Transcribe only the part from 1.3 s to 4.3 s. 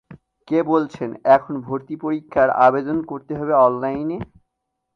এখন ভর্তি পরীক্ষার আবেদন করতে হবে অনলাইনে?